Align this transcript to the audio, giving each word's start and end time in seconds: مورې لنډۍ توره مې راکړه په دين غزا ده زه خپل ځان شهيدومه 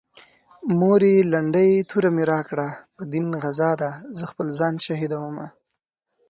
مورې 0.79 1.15
لنډۍ 1.33 1.71
توره 1.89 2.09
مې 2.15 2.23
راکړه 2.33 2.67
په 2.95 3.01
دين 3.13 3.25
غزا 3.43 3.71
ده 3.81 3.91
زه 4.17 4.23
خپل 4.31 4.47
ځان 4.59 4.75
شهيدومه 4.85 5.45